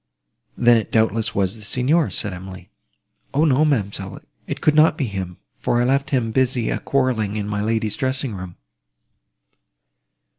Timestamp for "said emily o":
2.09-3.45